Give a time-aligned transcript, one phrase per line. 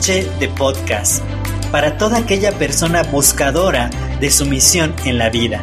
[0.00, 1.22] De Podcast
[1.70, 5.62] para toda aquella persona buscadora de su misión en la vida.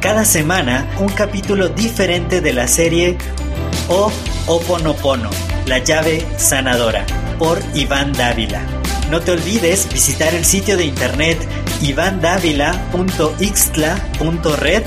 [0.00, 3.18] Cada semana un capítulo diferente de la serie
[3.88, 4.10] O
[4.46, 5.28] Oponopono,
[5.66, 7.04] la llave sanadora,
[7.38, 8.62] por Iván Dávila.
[9.10, 11.36] No te olvides visitar el sitio de internet
[11.82, 14.82] ivandavila.ixtla.red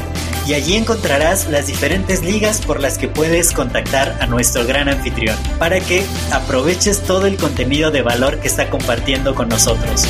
[0.47, 5.37] y allí encontrarás las diferentes ligas por las que puedes contactar a nuestro gran anfitrión
[5.59, 10.05] para que aproveches todo el contenido de valor que está compartiendo con nosotros.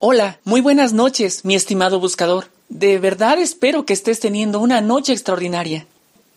[0.00, 2.46] Hola, muy buenas noches, mi estimado buscador.
[2.68, 5.86] De verdad espero que estés teniendo una noche extraordinaria.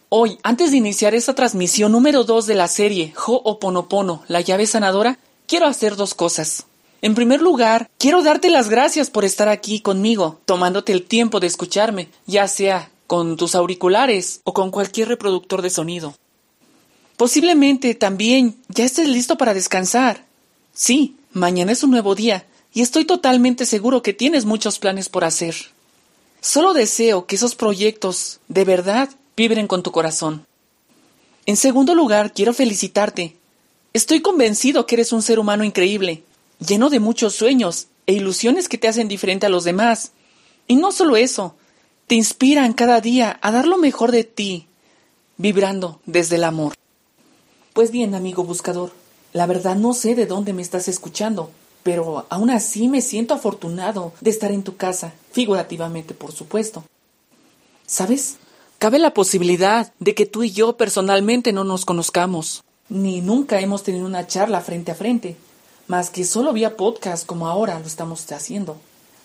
[0.09, 5.19] Hoy, antes de iniciar esta transmisión número 2 de la serie Ho'oponopono, la llave sanadora,
[5.47, 6.65] quiero hacer dos cosas.
[7.01, 11.47] En primer lugar, quiero darte las gracias por estar aquí conmigo, tomándote el tiempo de
[11.47, 16.15] escucharme, ya sea con tus auriculares o con cualquier reproductor de sonido.
[17.17, 20.25] Posiblemente también ya estés listo para descansar.
[20.73, 25.23] Sí, mañana es un nuevo día y estoy totalmente seguro que tienes muchos planes por
[25.23, 25.55] hacer.
[26.39, 30.45] Solo deseo que esos proyectos de verdad vibren con tu corazón.
[31.47, 33.35] En segundo lugar, quiero felicitarte.
[33.93, 36.23] Estoy convencido que eres un ser humano increíble
[36.65, 40.11] lleno de muchos sueños e ilusiones que te hacen diferente a los demás.
[40.67, 41.55] Y no solo eso,
[42.07, 44.67] te inspiran cada día a dar lo mejor de ti,
[45.37, 46.73] vibrando desde el amor.
[47.73, 48.91] Pues bien, amigo buscador,
[49.33, 51.51] la verdad no sé de dónde me estás escuchando,
[51.83, 56.83] pero aún así me siento afortunado de estar en tu casa, figurativamente, por supuesto.
[57.87, 58.37] ¿Sabes?
[58.77, 63.83] Cabe la posibilidad de que tú y yo personalmente no nos conozcamos, ni nunca hemos
[63.83, 65.37] tenido una charla frente a frente,
[65.91, 68.77] más que solo vía podcast como ahora lo estamos haciendo.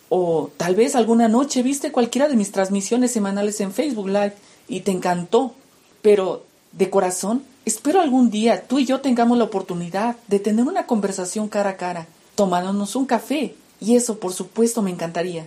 [0.08, 4.34] O tal vez alguna noche viste cualquiera de mis transmisiones semanales en Facebook Live
[4.66, 5.54] y te encantó.
[6.02, 10.86] Pero, de corazón, espero algún día tú y yo tengamos la oportunidad de tener una
[10.86, 13.54] conversación cara a cara, tomándonos un café.
[13.80, 15.46] Y eso, por supuesto, me encantaría.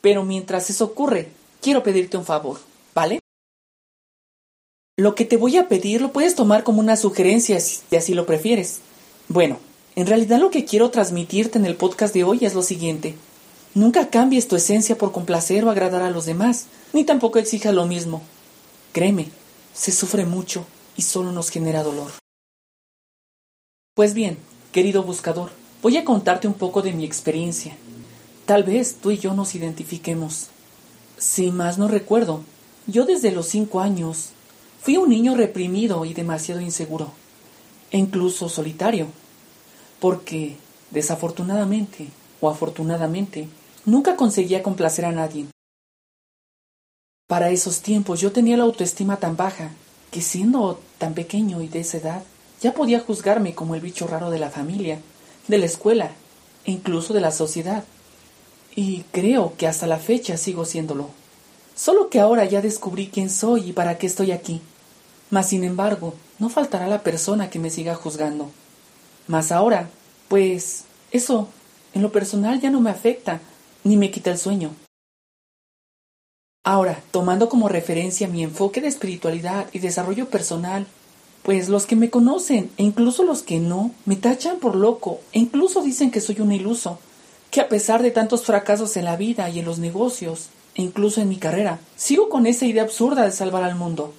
[0.00, 2.58] Pero mientras eso ocurre, quiero pedirte un favor,
[2.92, 3.20] ¿vale?
[4.96, 8.26] Lo que te voy a pedir lo puedes tomar como una sugerencia si así lo
[8.26, 8.80] prefieres.
[9.28, 9.60] Bueno,
[10.00, 13.16] en realidad lo que quiero transmitirte en el podcast de hoy es lo siguiente.
[13.74, 17.86] Nunca cambies tu esencia por complacer o agradar a los demás, ni tampoco exija lo
[17.86, 18.22] mismo.
[18.94, 19.28] Créeme,
[19.74, 20.64] se sufre mucho
[20.96, 22.12] y solo nos genera dolor.
[23.94, 24.38] Pues bien,
[24.72, 25.50] querido buscador,
[25.82, 27.76] voy a contarte un poco de mi experiencia.
[28.46, 30.46] Tal vez tú y yo nos identifiquemos.
[31.18, 32.42] Si más no recuerdo,
[32.86, 34.30] yo desde los cinco años
[34.80, 37.12] fui un niño reprimido y demasiado inseguro,
[37.90, 39.08] e incluso solitario
[40.00, 40.56] porque,
[40.90, 42.08] desafortunadamente
[42.40, 43.48] o afortunadamente,
[43.84, 45.46] nunca conseguía complacer a nadie.
[47.28, 49.70] Para esos tiempos yo tenía la autoestima tan baja
[50.10, 52.22] que siendo tan pequeño y de esa edad,
[52.60, 55.00] ya podía juzgarme como el bicho raro de la familia,
[55.46, 56.10] de la escuela
[56.64, 57.84] e incluso de la sociedad.
[58.74, 61.08] Y creo que hasta la fecha sigo siéndolo.
[61.76, 64.60] Solo que ahora ya descubrí quién soy y para qué estoy aquí.
[65.30, 68.50] Mas sin embargo, no faltará la persona que me siga juzgando.
[69.30, 69.88] Mas ahora,
[70.26, 71.48] pues eso,
[71.94, 73.40] en lo personal ya no me afecta,
[73.84, 74.72] ni me quita el sueño.
[76.64, 80.84] Ahora, tomando como referencia mi enfoque de espiritualidad y desarrollo personal,
[81.44, 85.38] pues los que me conocen e incluso los que no, me tachan por loco e
[85.38, 86.98] incluso dicen que soy un iluso,
[87.52, 91.20] que a pesar de tantos fracasos en la vida y en los negocios, e incluso
[91.20, 94.12] en mi carrera, sigo con esa idea absurda de salvar al mundo.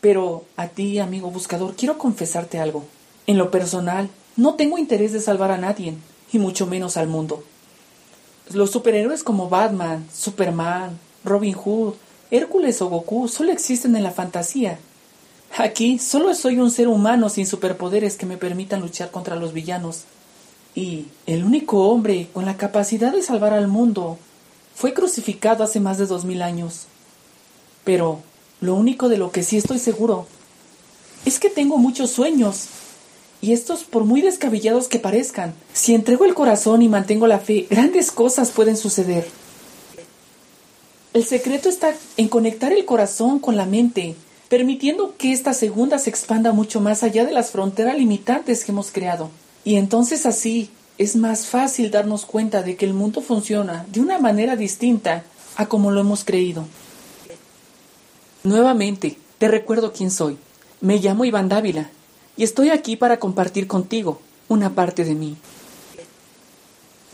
[0.00, 2.84] Pero a ti, amigo buscador, quiero confesarte algo.
[3.26, 4.08] En lo personal,
[4.40, 5.94] no tengo interés de salvar a nadie,
[6.32, 7.44] y mucho menos al mundo.
[8.50, 11.94] Los superhéroes como Batman, Superman, Robin Hood,
[12.30, 14.78] Hércules o Goku solo existen en la fantasía.
[15.58, 20.04] Aquí solo soy un ser humano sin superpoderes que me permitan luchar contra los villanos.
[20.74, 24.16] Y el único hombre con la capacidad de salvar al mundo
[24.74, 26.86] fue crucificado hace más de dos mil años.
[27.84, 28.20] Pero
[28.62, 30.26] lo único de lo que sí estoy seguro
[31.26, 32.68] es que tengo muchos sueños
[33.42, 37.66] y estos, por muy descabellados que parezcan, si entrego el corazón y mantengo la fe,
[37.70, 39.26] grandes cosas pueden suceder.
[41.14, 44.14] El secreto está en conectar el corazón con la mente,
[44.48, 48.90] permitiendo que esta segunda se expanda mucho más allá de las fronteras limitantes que hemos
[48.90, 49.30] creado.
[49.64, 54.18] Y entonces así es más fácil darnos cuenta de que el mundo funciona de una
[54.18, 55.24] manera distinta
[55.56, 56.66] a como lo hemos creído.
[58.44, 60.36] Nuevamente, te recuerdo quién soy.
[60.80, 61.90] Me llamo Iván Dávila
[62.36, 65.36] y estoy aquí para compartir contigo una parte de mí.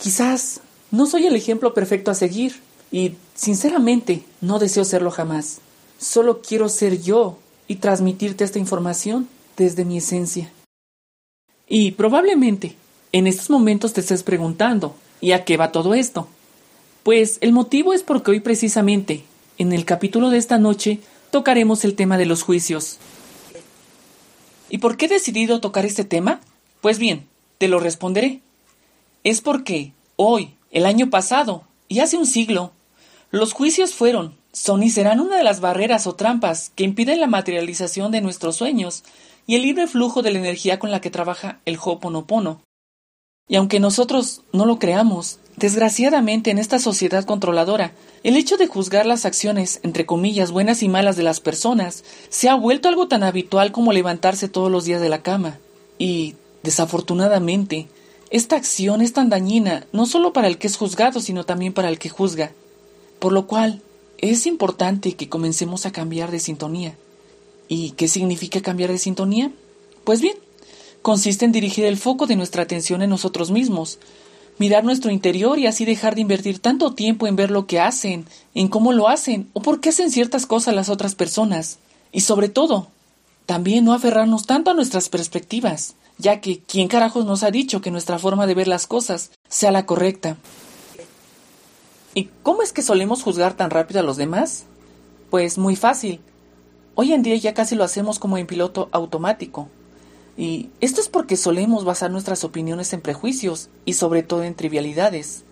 [0.01, 0.61] Quizás
[0.91, 2.61] no soy el ejemplo perfecto a seguir
[2.93, 5.59] y, sinceramente, no deseo serlo jamás.
[5.99, 10.53] Solo quiero ser yo y transmitirte esta información desde mi esencia.
[11.69, 12.77] Y probablemente
[13.13, 16.29] en estos momentos te estés preguntando, ¿y a qué va todo esto?
[17.03, 19.25] Pues el motivo es porque hoy precisamente,
[19.59, 22.99] en el capítulo de esta noche, tocaremos el tema de los juicios.
[24.69, 26.41] ¿Y por qué he decidido tocar este tema?
[26.81, 27.29] Pues bien,
[27.59, 28.41] te lo responderé.
[29.25, 32.73] Es porque hoy, el año pasado y hace un siglo,
[33.31, 37.27] los juicios fueron, son y serán una de las barreras o trampas que impiden la
[37.27, 39.05] materialización de nuestros sueños
[39.47, 42.63] y el libre flujo de la energía con la que trabaja el Ho'oponopono.
[43.49, 47.93] Y aunque nosotros no lo creamos, desgraciadamente en esta sociedad controladora,
[48.23, 52.49] el hecho de juzgar las acciones, entre comillas, buenas y malas de las personas, se
[52.49, 55.59] ha vuelto algo tan habitual como levantarse todos los días de la cama.
[55.99, 57.89] Y, desafortunadamente,
[58.31, 61.89] esta acción es tan dañina no solo para el que es juzgado, sino también para
[61.89, 62.53] el que juzga.
[63.19, 63.83] Por lo cual,
[64.19, 66.97] es importante que comencemos a cambiar de sintonía.
[67.69, 69.53] ¿Y qué significa cambiar de sintonía?
[70.05, 70.37] Pues bien,
[71.03, 73.99] consiste en dirigir el foco de nuestra atención en nosotros mismos,
[74.59, 78.27] mirar nuestro interior y así dejar de invertir tanto tiempo en ver lo que hacen,
[78.55, 81.79] en cómo lo hacen o por qué hacen ciertas cosas las otras personas.
[82.13, 82.89] Y sobre todo,
[83.47, 87.91] también no aferrarnos tanto a nuestras perspectivas, ya que ¿quién carajos nos ha dicho que
[87.91, 90.37] nuestra forma de ver las cosas sea la correcta?
[92.15, 94.65] ¿Y cómo es que solemos juzgar tan rápido a los demás?
[95.31, 96.21] Pues muy fácil.
[96.95, 99.69] Hoy en día ya casi lo hacemos como en piloto automático.
[100.37, 105.45] Y esto es porque solemos basar nuestras opiniones en prejuicios y sobre todo en trivialidades.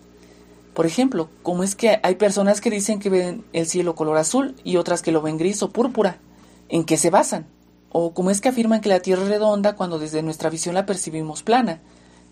[0.73, 4.55] Por ejemplo, ¿cómo es que hay personas que dicen que ven el cielo color azul
[4.63, 6.19] y otras que lo ven gris o púrpura?
[6.69, 7.47] ¿En qué se basan?
[7.89, 10.85] ¿O cómo es que afirman que la Tierra es redonda cuando desde nuestra visión la
[10.85, 11.79] percibimos plana?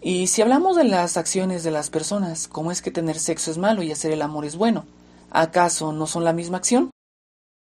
[0.02, 3.58] Y si hablamos de las acciones de las personas, ¿cómo es que tener sexo es
[3.58, 4.86] malo y hacer el amor es bueno?
[5.32, 6.92] ¿Acaso no son la misma acción?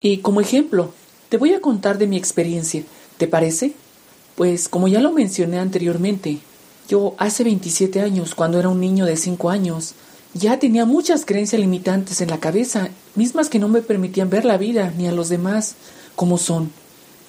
[0.02, 0.92] Y como ejemplo,
[1.30, 2.84] te voy a contar de mi experiencia.
[3.18, 3.76] ¿Te parece?
[4.36, 6.40] Pues como ya lo mencioné anteriormente,
[6.90, 9.94] yo hace 27 años, cuando era un niño de 5 años,
[10.34, 14.58] ya tenía muchas creencias limitantes en la cabeza, mismas que no me permitían ver la
[14.58, 15.76] vida ni a los demás
[16.16, 16.72] como son,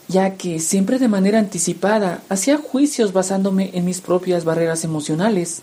[0.08, 5.60] ya que siempre de manera anticipada hacía juicios basándome en mis propias barreras emocionales.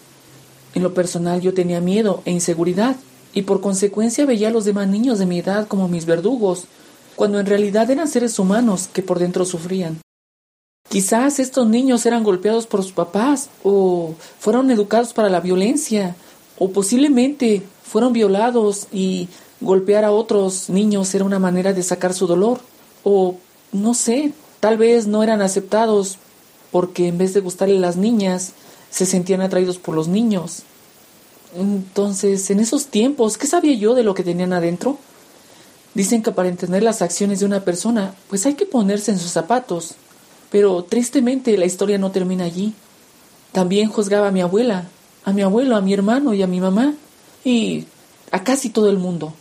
[0.76, 2.96] En lo personal yo tenía miedo e inseguridad,
[3.34, 6.66] y por consecuencia veía a los demás niños de mi edad como mis verdugos,
[7.16, 10.00] cuando en realidad eran seres humanos que por dentro sufrían.
[10.92, 16.18] Quizás estos niños eran golpeados por sus papás o fueron educados para la violencia
[16.60, 19.30] o posiblemente fueron violados y
[19.62, 22.60] golpear a otros niños era una manera de sacar su dolor
[23.06, 23.38] o
[23.72, 26.18] no sé, tal vez no eran aceptados
[26.72, 28.52] porque en vez de gustarle a las niñas
[28.90, 30.64] se sentían atraídos por los niños.
[31.56, 34.98] Entonces, en esos tiempos, ¿qué sabía yo de lo que tenían adentro?
[35.94, 39.32] Dicen que para entender las acciones de una persona, pues hay que ponerse en sus
[39.32, 39.96] zapatos.
[40.52, 42.74] Pero tristemente la historia no termina allí.
[43.54, 44.88] También juzgaba a mi abuela,
[45.24, 46.94] a mi abuelo, a mi hermano y a mi mamá,
[47.44, 47.86] y
[48.32, 49.34] a casi todo el mundo.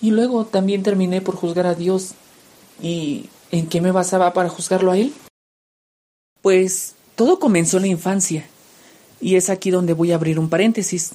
[0.00, 2.12] Y luego también terminé por juzgar a Dios.
[2.80, 5.12] ¿Y en qué me basaba para juzgarlo a Él?
[6.40, 8.46] Pues todo comenzó en la infancia.
[9.20, 11.12] Y es aquí donde voy a abrir un paréntesis,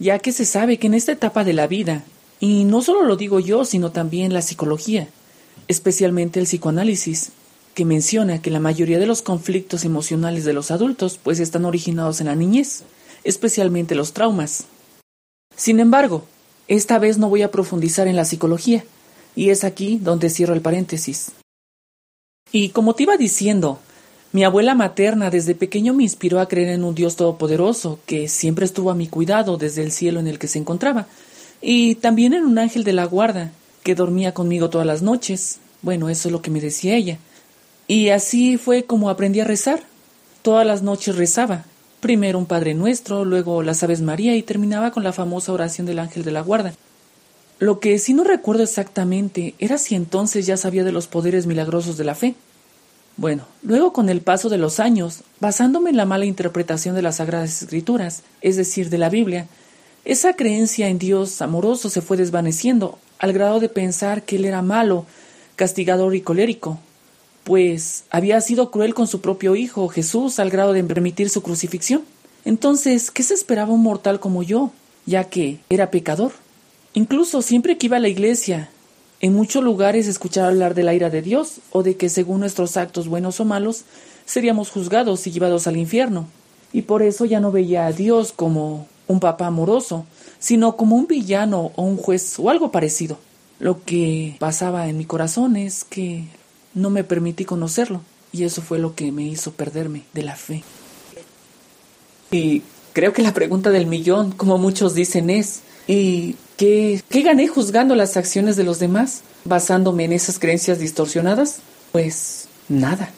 [0.00, 2.04] ya que se sabe que en esta etapa de la vida,
[2.40, 5.08] y no solo lo digo yo, sino también la psicología,
[5.68, 7.30] especialmente el psicoanálisis,
[7.74, 12.20] que menciona que la mayoría de los conflictos emocionales de los adultos pues están originados
[12.20, 12.84] en la niñez,
[13.24, 14.64] especialmente los traumas.
[15.56, 16.24] Sin embargo,
[16.68, 18.84] esta vez no voy a profundizar en la psicología,
[19.36, 21.32] y es aquí donde cierro el paréntesis.
[22.52, 23.80] Y como te iba diciendo,
[24.32, 28.64] mi abuela materna desde pequeño me inspiró a creer en un Dios todopoderoso que siempre
[28.64, 31.06] estuvo a mi cuidado desde el cielo en el que se encontraba,
[31.60, 33.52] y también en un ángel de la guarda
[33.82, 35.58] que dormía conmigo todas las noches.
[35.82, 37.18] Bueno, eso es lo que me decía ella.
[37.86, 39.82] Y así fue como aprendí a rezar.
[40.42, 41.64] Todas las noches rezaba.
[42.00, 45.98] Primero un Padre Nuestro, luego las Aves María y terminaba con la famosa oración del
[45.98, 46.74] Ángel de la Guarda.
[47.58, 51.96] Lo que sí no recuerdo exactamente era si entonces ya sabía de los poderes milagrosos
[51.96, 52.34] de la fe.
[53.16, 57.16] Bueno, luego con el paso de los años, basándome en la mala interpretación de las
[57.16, 59.46] Sagradas Escrituras, es decir, de la Biblia,
[60.04, 64.62] esa creencia en Dios amoroso se fue desvaneciendo, al grado de pensar que Él era
[64.62, 65.06] malo,
[65.54, 66.80] castigador y colérico,
[67.44, 72.02] pues había sido cruel con su propio hijo, Jesús, al grado de permitir su crucifixión.
[72.44, 74.72] Entonces, ¿qué se esperaba un mortal como yo,
[75.06, 76.32] ya que era pecador?
[76.94, 78.70] Incluso siempre que iba a la iglesia,
[79.20, 82.76] en muchos lugares escuchaba hablar de la ira de Dios o de que según nuestros
[82.76, 83.84] actos buenos o malos
[84.26, 86.26] seríamos juzgados y llevados al infierno.
[86.72, 90.06] Y por eso ya no veía a Dios como un papá amoroso,
[90.38, 93.18] sino como un villano o un juez o algo parecido.
[93.58, 96.24] Lo que pasaba en mi corazón es que
[96.74, 98.00] no me permití conocerlo.
[98.32, 100.64] Y eso fue lo que me hizo perderme de la fe.
[102.30, 102.62] Y
[102.92, 107.94] creo que la pregunta del millón, como muchos dicen, es, ¿y qué, qué gané juzgando
[107.94, 111.58] las acciones de los demás, basándome en esas creencias distorsionadas?
[111.92, 113.10] Pues nada.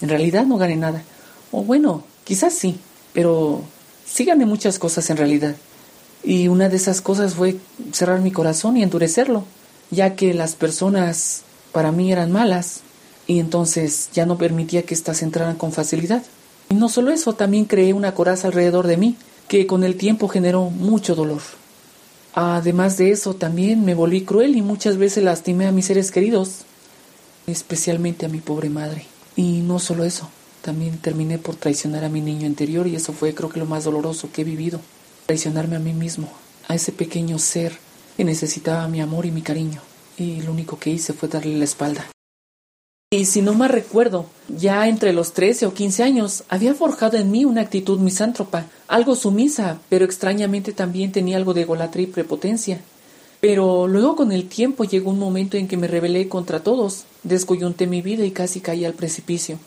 [0.00, 1.02] En realidad no gané nada.
[1.50, 2.78] O bueno, quizás sí,
[3.12, 3.64] pero
[4.06, 5.56] sí gané muchas cosas en realidad.
[6.22, 7.56] Y una de esas cosas fue
[7.92, 9.44] cerrar mi corazón y endurecerlo,
[9.90, 12.82] ya que las personas para mí eran malas
[13.30, 16.24] y entonces ya no permitía que éstas entraran con facilidad.
[16.68, 19.14] Y no solo eso, también creé una coraza alrededor de mí,
[19.46, 21.40] que con el tiempo generó mucho dolor.
[22.34, 26.62] Además de eso, también me volví cruel y muchas veces lastimé a mis seres queridos,
[27.46, 29.06] especialmente a mi pobre madre.
[29.36, 30.28] Y no solo eso,
[30.60, 33.84] también terminé por traicionar a mi niño interior y eso fue creo que lo más
[33.84, 34.80] doloroso que he vivido.
[35.26, 36.32] Traicionarme a mí mismo,
[36.66, 37.78] a ese pequeño ser
[38.16, 39.80] que necesitaba mi amor y mi cariño.
[40.18, 42.10] Y lo único que hice fue darle la espalda.
[43.12, 47.32] Y si no mal recuerdo, ya entre los 13 o 15 años había forjado en
[47.32, 52.80] mí una actitud misántropa, algo sumisa, pero extrañamente también tenía algo de egolatría y prepotencia.
[53.40, 57.88] Pero luego con el tiempo llegó un momento en que me rebelé contra todos, descoyunté
[57.88, 59.58] mi vida y casi caí al precipicio.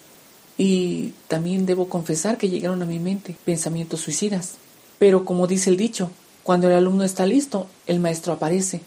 [0.57, 4.53] Y también debo confesar que llegaron a mi mente pensamientos suicidas.
[4.99, 6.11] Pero como dice el dicho,
[6.43, 8.79] cuando el alumno está listo, el maestro aparece.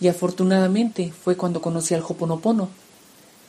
[0.00, 2.68] Y afortunadamente fue cuando conocí al Hoponopono.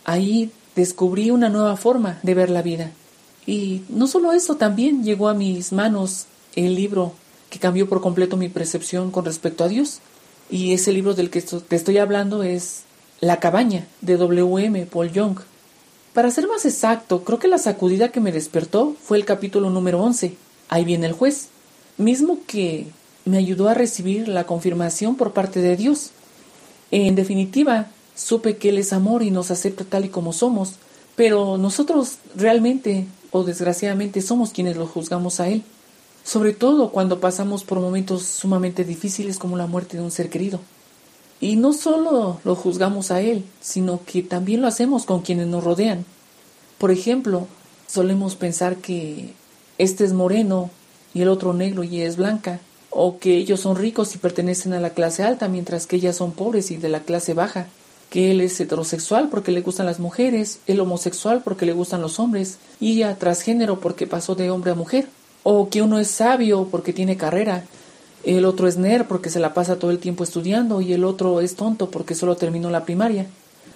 [0.06, 2.92] Ahí descubrí una nueva forma de ver la vida.
[3.46, 7.14] Y no solo eso, también llegó a mis manos el libro
[7.50, 10.00] que cambió por completo mi percepción con respecto a Dios.
[10.50, 12.84] Y ese libro del que te estoy hablando es
[13.20, 14.86] La cabaña de W.M.
[14.86, 15.40] Paul Young.
[16.14, 20.02] Para ser más exacto, creo que la sacudida que me despertó fue el capítulo número
[20.02, 20.36] 11,
[20.72, 21.50] Ahí viene el juez,
[21.98, 22.88] mismo que
[23.26, 26.12] me ayudó a recibir la confirmación por parte de Dios.
[26.92, 27.88] En definitiva,
[28.22, 30.74] supe que Él es amor y nos acepta tal y como somos,
[31.16, 35.64] pero nosotros realmente o desgraciadamente somos quienes lo juzgamos a Él,
[36.24, 40.60] sobre todo cuando pasamos por momentos sumamente difíciles como la muerte de un ser querido.
[41.40, 45.64] Y no solo lo juzgamos a Él, sino que también lo hacemos con quienes nos
[45.64, 46.06] rodean.
[46.78, 47.48] Por ejemplo,
[47.88, 49.34] solemos pensar que
[49.80, 50.70] este es moreno
[51.16, 52.60] y el otro negro y es blanca,
[52.92, 56.34] o que ellos son ricos y pertenecen a la clase alta mientras que ellas son
[56.34, 57.68] pobres y de la clase baja,
[58.12, 62.20] que él es heterosexual porque le gustan las mujeres, él homosexual porque le gustan los
[62.20, 65.08] hombres, y ella transgénero porque pasó de hombre a mujer,
[65.42, 67.64] o que uno es sabio porque tiene carrera,
[68.24, 71.42] el otro es nerd porque se la pasa todo el tiempo estudiando y el otro
[71.42, 73.28] es tonto porque solo terminó la primaria.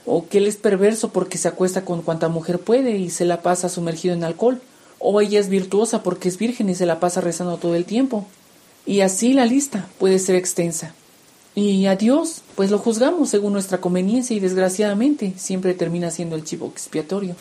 [0.06, 3.42] O que él es perverso porque se acuesta con cuanta mujer puede y se la
[3.42, 4.62] pasa sumergido en alcohol.
[5.00, 8.27] O ella es virtuosa porque es virgen y se la pasa rezando todo el tiempo.
[8.86, 10.94] Y así la lista puede ser extensa.
[11.55, 16.43] Y a Dios, pues lo juzgamos según nuestra conveniencia y desgraciadamente siempre termina siendo el
[16.43, 17.35] chivo expiatorio.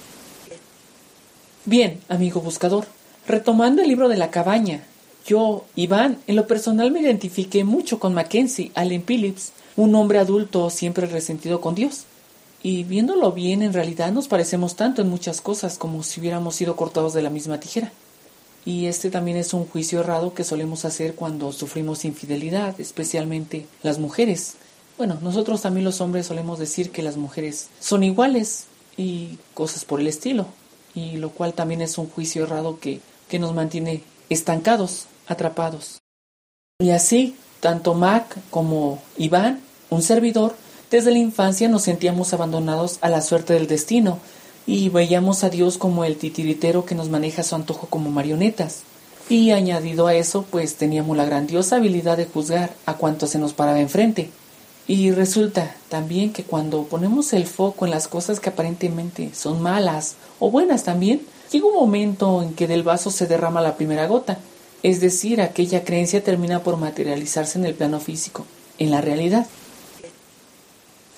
[1.64, 2.86] Bien, amigo buscador,
[3.26, 4.84] retomando el libro de la cabaña,
[5.26, 10.70] yo, Iván, en lo personal me identifiqué mucho con Mackenzie, Allen Phillips, un hombre adulto
[10.70, 12.04] siempre resentido con Dios.
[12.62, 16.76] Y viéndolo bien, en realidad nos parecemos tanto en muchas cosas como si hubiéramos sido
[16.76, 17.90] cortados de la misma tijera.
[18.64, 23.98] Y este también es un juicio errado que solemos hacer cuando sufrimos infidelidad, especialmente las
[23.98, 24.54] mujeres.
[24.96, 28.66] Bueno, nosotros también los hombres solemos decir que las mujeres son iguales
[28.96, 30.46] y cosas por el estilo,
[30.94, 35.98] y lo cual también es un juicio errado que, que nos mantiene estancados atrapados.
[36.78, 40.54] Y así, tanto Mac como Iván, un servidor,
[40.90, 44.20] desde la infancia nos sentíamos abandonados a la suerte del destino
[44.66, 48.82] y veíamos a Dios como el titiritero que nos maneja a su antojo como marionetas.
[49.28, 53.52] Y añadido a eso, pues teníamos la grandiosa habilidad de juzgar a cuanto se nos
[53.52, 54.30] paraba enfrente.
[54.86, 60.16] Y resulta también que cuando ponemos el foco en las cosas que aparentemente son malas
[60.38, 64.38] o buenas también, llega un momento en que del vaso se derrama la primera gota
[64.84, 68.44] es decir, aquella creencia termina por materializarse en el plano físico,
[68.78, 69.46] en la realidad.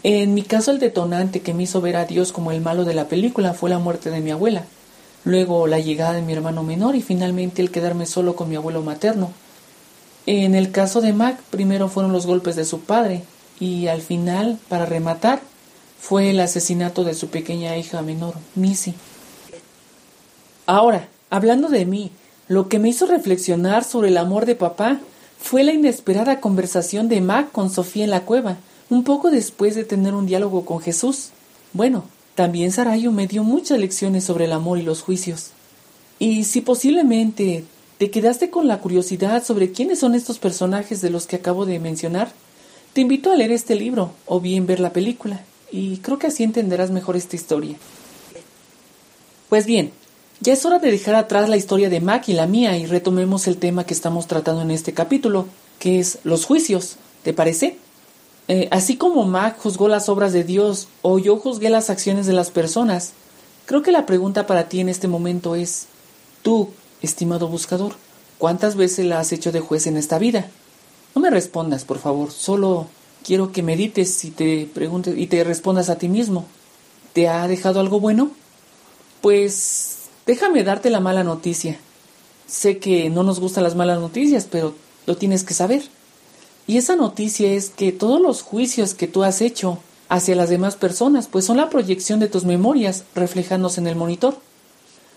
[0.08, 2.94] En mi caso el detonante que me hizo ver a Dios como el malo de
[2.94, 4.64] la película fue la muerte de mi abuela,
[5.25, 8.82] luego la llegada de mi hermano menor y finalmente el quedarme solo con mi abuelo
[8.82, 9.32] materno.
[10.26, 13.25] En el caso de Mac, primero fueron los golpes de su padre
[13.58, 15.40] y al final, para rematar,
[15.98, 18.94] fue el asesinato de su pequeña hija menor, Missy.
[20.66, 22.12] Ahora, hablando de mí,
[22.46, 25.00] lo que me hizo reflexionar sobre el amor de papá
[25.36, 28.58] fue la inesperada conversación de Mac con Sofía en la cueva,
[28.90, 31.30] un poco después de tener un diálogo con Jesús.
[31.72, 35.50] Bueno, también Sarayo me dio muchas lecciones sobre el amor y los juicios.
[36.18, 37.64] Y si posiblemente
[37.98, 41.78] te quedaste con la curiosidad sobre quiénes son estos personajes de los que acabo de
[41.78, 42.30] mencionar,
[42.92, 46.42] te invito a leer este libro o bien ver la película, y creo que así
[46.42, 47.76] entenderás mejor esta historia.
[49.48, 49.92] Pues bien,
[50.40, 53.46] ya es hora de dejar atrás la historia de Mac y la mía y retomemos
[53.46, 55.46] el tema que estamos tratando en este capítulo,
[55.78, 56.96] que es los juicios.
[57.22, 57.78] ¿Te parece?
[58.48, 62.32] Eh, así como Mac juzgó las obras de Dios o yo juzgué las acciones de
[62.32, 63.12] las personas,
[63.66, 65.86] creo que la pregunta para ti en este momento es,
[66.42, 66.70] tú,
[67.02, 67.94] estimado buscador,
[68.38, 70.48] ¿cuántas veces la has hecho de juez en esta vida?
[71.14, 72.86] No me respondas, por favor, solo
[73.24, 76.46] quiero que medites y te preguntes y te respondas a ti mismo.
[77.12, 78.30] ¿Te ha dejado algo bueno?
[79.22, 81.78] Pues déjame darte la mala noticia.
[82.46, 84.74] Sé que no nos gustan las malas noticias, pero
[85.06, 85.82] lo tienes que saber.
[86.66, 90.76] Y esa noticia es que todos los juicios que tú has hecho hacia las demás
[90.76, 94.37] personas, pues son la proyección de tus memorias reflejándose en el monitor.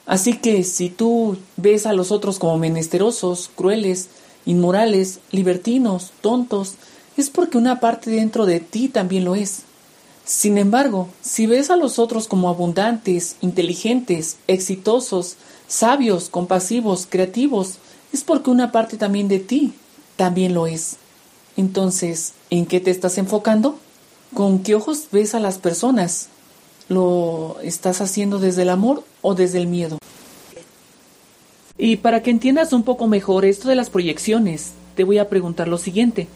[0.05, 4.09] Así que si tú ves a los otros como menesterosos, crueles,
[4.45, 6.75] inmorales, libertinos, tontos,
[7.17, 9.63] es porque una parte dentro de ti también lo es.
[10.25, 15.35] Sin embargo, si ves a los otros como abundantes, inteligentes, exitosos,
[15.67, 17.77] sabios, compasivos, creativos,
[18.13, 19.73] es porque una parte también de ti
[20.15, 20.97] también lo es.
[21.59, 23.77] Entonces, ¿en qué te estás enfocando?
[24.33, 26.29] ¿Con qué ojos ves a las personas?
[26.87, 29.97] ¿Lo estás haciendo desde el amor o desde el miedo?
[31.77, 35.67] Y para que entiendas un poco mejor esto de las proyecciones, te voy a preguntar
[35.67, 36.29] lo siguiente.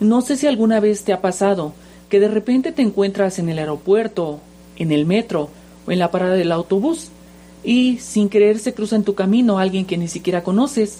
[0.00, 1.72] No sé si alguna vez te ha pasado
[2.10, 4.38] que de repente te encuentras en el aeropuerto,
[4.76, 5.48] en el metro
[5.86, 7.08] o en la parada del autobús
[7.64, 10.98] y sin querer se cruza en tu camino alguien que ni siquiera conoces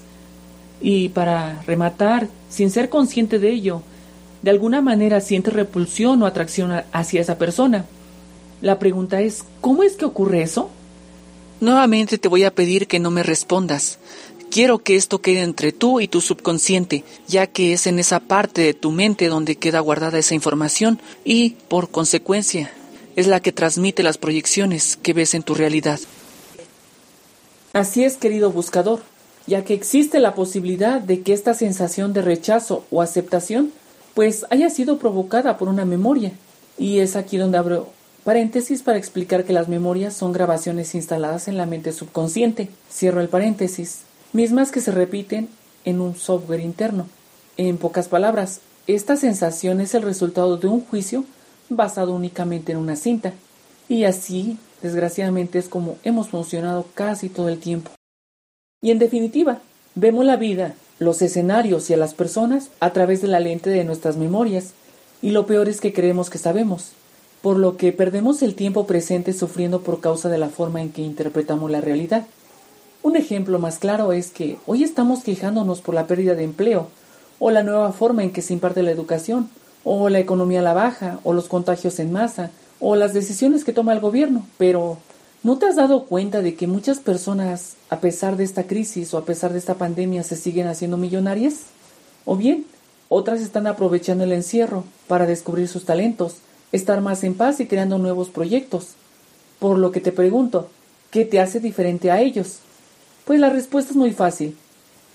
[0.81, 3.83] y para rematar, sin ser consciente de ello,
[4.43, 7.85] de alguna manera sientes repulsión o atracción hacia esa persona.
[8.61, 10.71] La pregunta es, ¿cómo es que ocurre eso?
[11.61, 13.99] Nuevamente te voy a pedir que no me respondas.
[14.51, 18.63] Quiero que esto quede entre tú y tu subconsciente, ya que es en esa parte
[18.63, 22.73] de tu mente donde queda guardada esa información y, por consecuencia,
[23.15, 26.01] es la que transmite las proyecciones que ves en tu realidad.
[27.75, 29.03] Así es, querido buscador
[29.49, 33.73] ya que existe la posibilidad de que esta sensación de rechazo o aceptación
[34.15, 36.33] pues haya sido provocada por una memoria.
[36.77, 37.89] Y es aquí donde abro
[38.25, 42.69] paréntesis para explicar que las memorias son grabaciones instaladas en la mente subconsciente.
[42.93, 44.01] Cierro el paréntesis.
[44.35, 45.49] Mismas que se repiten
[45.87, 47.07] en un software interno.
[47.57, 51.25] En pocas palabras, esta sensación es el resultado de un juicio
[51.71, 53.33] basado únicamente en una cinta.
[53.89, 57.98] Y así, desgraciadamente, es como hemos funcionado casi todo el tiempo.
[58.81, 59.59] Y en definitiva,
[59.97, 63.83] vemos la vida, los escenarios y a las personas a través de la lente de
[63.83, 64.73] nuestras memorias,
[65.21, 66.93] y lo peor es que creemos que sabemos,
[67.43, 71.03] por lo que perdemos el tiempo presente sufriendo por causa de la forma en que
[71.03, 72.27] interpretamos la realidad.
[73.03, 76.87] Un ejemplo más claro es que hoy estamos quejándonos por la pérdida de empleo,
[77.41, 79.51] o la nueva forma en que se imparte la educación,
[79.83, 83.73] o la economía a la baja, o los contagios en masa, o las decisiones que
[83.73, 84.99] toma el gobierno, pero
[85.45, 89.19] ¿No te has dado cuenta de que muchas personas, a pesar de esta crisis o
[89.19, 91.67] a pesar de esta pandemia, se siguen haciendo millonarias?
[92.25, 92.67] O bien,
[93.09, 96.39] otras están aprovechando el encierro para descubrir sus talentos,
[96.73, 98.95] estar más en paz y creando nuevos proyectos.
[99.61, 100.71] Por lo que te pregunto,
[101.13, 102.59] ¿qué te hace diferente a ellos?
[103.25, 104.57] Pues la respuesta es muy fácil.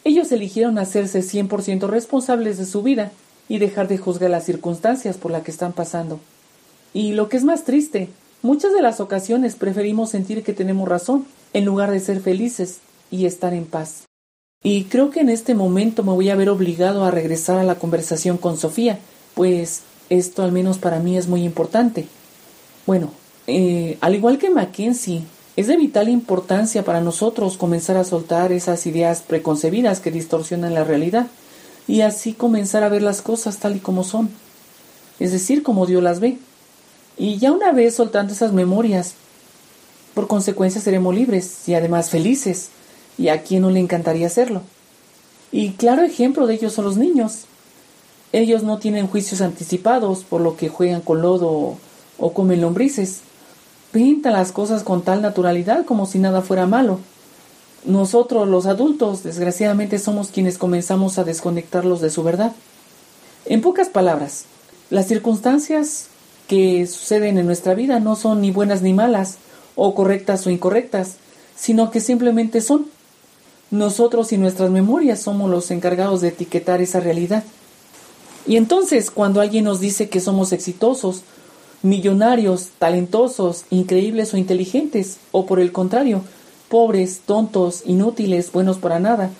[0.06, 3.12] Ellos eligieron hacerse 100% responsables de su vida
[3.50, 6.22] y dejar de juzgar las circunstancias por las que están pasando.
[6.94, 8.10] Y lo que es más triste,
[8.44, 12.80] Muchas de las ocasiones preferimos sentir que tenemos razón en lugar de ser felices
[13.10, 14.04] y estar en paz.
[14.62, 17.76] Y creo que en este momento me voy a ver obligado a regresar a la
[17.76, 19.00] conversación con Sofía,
[19.34, 22.06] pues esto al menos para mí es muy importante.
[22.86, 23.12] Bueno,
[23.48, 25.24] eh, al igual que Mackenzie,
[25.56, 30.84] es de vital importancia para nosotros comenzar a soltar esas ideas preconcebidas que distorsionan la
[30.84, 31.28] realidad
[31.88, 34.30] y así comenzar a ver las cosas tal y como son,
[35.22, 36.40] es decir, como Dios las ve.
[37.18, 39.16] Y ya una vez soltando esas memorias,
[40.14, 42.70] por consecuencia seremos libres y además felices.
[43.18, 44.62] ¿Y a quién no le encantaría hacerlo?
[45.52, 47.46] Y claro ejemplo de ellos son los niños.
[48.32, 51.78] Ellos no tienen juicios anticipados, por lo que juegan con lodo
[52.18, 53.20] o comen lombrices.
[53.92, 57.00] Pintan las cosas con tal naturalidad como si nada fuera malo.
[57.86, 62.54] Nosotros, los adultos, desgraciadamente somos quienes comenzamos a desconectarlos de su verdad.
[63.46, 64.46] En pocas palabras,
[64.90, 66.08] las circunstancias
[66.54, 69.38] que suceden en nuestra vida no son ni buenas ni malas,
[69.76, 71.16] o correctas o incorrectas,
[71.56, 72.86] sino que simplemente son.
[73.72, 77.44] Nosotros y nuestras memorias somos los encargados de etiquetar esa realidad.
[78.46, 81.24] Y entonces, cuando alguien nos dice que somos exitosos,
[81.82, 86.22] millonarios, talentosos, increíbles o inteligentes, o por el contrario,
[86.70, 89.32] pobres, tontos, inútiles, buenos para nada,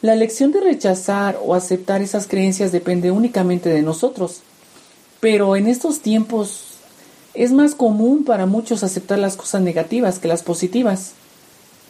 [0.00, 4.40] la elección de rechazar o aceptar esas creencias depende únicamente de nosotros.
[5.22, 6.78] Pero en estos tiempos
[7.32, 11.12] es más común para muchos aceptar las cosas negativas que las positivas.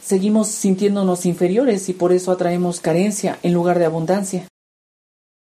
[0.05, 4.49] seguimos sintiéndonos inferiores y por eso atraemos carencia en lugar de abundancia.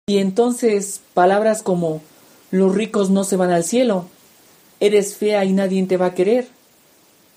[0.07, 2.01] Y entonces palabras como
[2.51, 4.07] los ricos no se van al cielo,
[4.81, 6.49] eres fea y nadie te va a querer,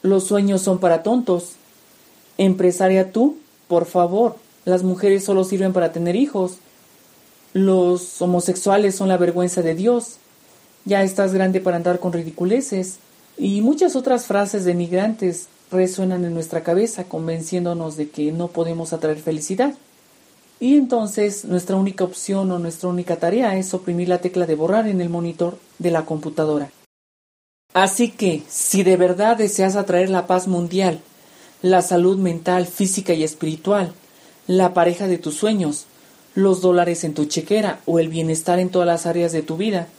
[0.01, 1.53] los sueños son para tontos,
[2.37, 6.57] empresaria tú, por favor, las mujeres solo sirven para tener hijos,
[7.51, 10.19] los homosexuales son la vergüenza de Dios,
[10.87, 12.99] ya estás grande para andar con ridiculeces,
[13.37, 19.19] y muchas otras frases denigrantes resuenan en nuestra cabeza convenciéndonos de que no podemos atraer
[19.19, 19.75] felicidad.
[20.59, 24.87] Y entonces nuestra única opción o nuestra única tarea es oprimir la tecla de borrar
[24.87, 26.71] en el monitor de la computadora.
[27.73, 31.01] Así que, si de verdad deseas atraer la paz mundial,
[31.61, 33.93] la salud mental, física y espiritual,
[34.47, 35.85] la pareja de tus sueños,
[36.33, 39.89] los dólares en tu chequera o el bienestar en todas las áreas de tu vida,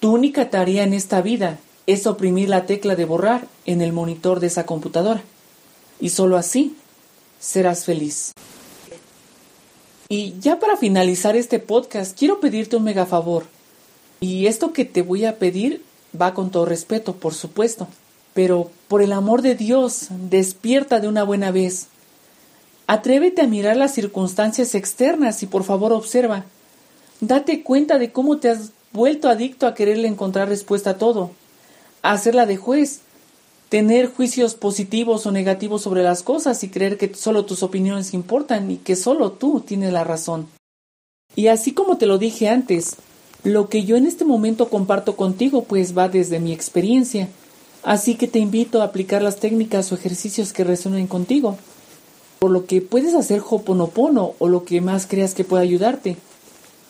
[0.00, 4.40] tu única tarea en esta vida es oprimir la tecla de borrar en el monitor
[4.40, 5.22] de esa computadora.
[6.00, 6.76] Y solo así
[7.40, 8.32] serás feliz.
[10.08, 13.44] Y ya para finalizar este podcast, quiero pedirte un mega favor.
[14.20, 15.82] Y esto que te voy a pedir
[16.18, 17.88] va con todo respeto, por supuesto.
[18.34, 21.88] Pero por el amor de Dios, despierta de una buena vez.
[22.86, 26.44] Atrévete a mirar las circunstancias externas y por favor observa.
[27.20, 31.30] Date cuenta de cómo te has vuelto adicto a quererle encontrar respuesta a todo.
[32.02, 33.00] Hacerla de juez,
[33.68, 38.70] tener juicios positivos o negativos sobre las cosas y creer que solo tus opiniones importan
[38.70, 40.48] y que solo tú tienes la razón.
[41.36, 42.96] Y así como te lo dije antes,
[43.44, 47.28] lo que yo en este momento comparto contigo pues va desde mi experiencia,
[47.82, 51.58] así que te invito a aplicar las técnicas o ejercicios que resuenen contigo,
[52.38, 56.16] por lo que puedes hacer hoponopono o lo que más creas que pueda ayudarte,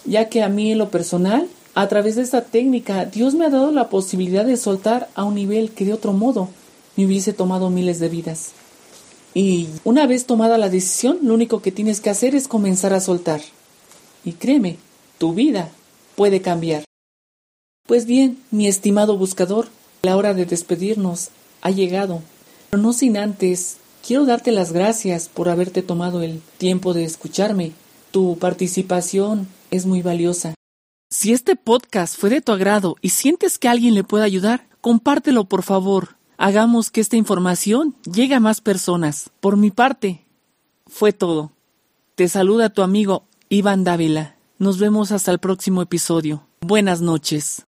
[0.04, 3.50] ya que a mí en lo personal a través de esta técnica, Dios me ha
[3.50, 6.48] dado la posibilidad de soltar a un nivel que de otro modo
[6.96, 8.52] me hubiese tomado miles de vidas.
[9.34, 13.00] Y una vez tomada la decisión, lo único que tienes que hacer es comenzar a
[13.00, 13.40] soltar.
[14.24, 14.78] Y créeme,
[15.18, 15.70] tu vida
[16.16, 16.84] puede cambiar.
[17.86, 19.68] Pues bien, mi estimado buscador,
[20.02, 21.28] la hora de despedirnos
[21.62, 22.22] ha llegado.
[22.70, 23.76] Pero no sin antes,
[24.06, 27.72] quiero darte las gracias por haberte tomado el tiempo de escucharme.
[28.10, 30.54] Tu participación es muy valiosa.
[31.20, 35.46] Si este podcast fue de tu agrado y sientes que alguien le pueda ayudar, compártelo
[35.46, 36.10] por favor.
[36.36, 39.30] Hagamos que esta información llegue a más personas.
[39.40, 40.24] Por mi parte,
[40.86, 41.50] fue todo.
[42.14, 44.36] Te saluda tu amigo Iván Dávila.
[44.58, 46.46] Nos vemos hasta el próximo episodio.
[46.60, 47.66] Buenas noches.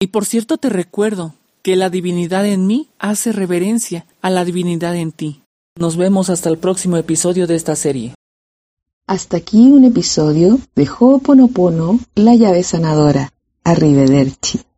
[0.00, 4.96] Y por cierto te recuerdo que la divinidad en mí hace reverencia a la divinidad
[4.96, 5.44] en ti.
[5.78, 8.14] Nos vemos hasta el próximo episodio de esta serie.
[9.08, 13.32] Hasta aquí un episodio de Ho'oponopono, la llave sanadora.
[13.64, 14.60] Arrivederci.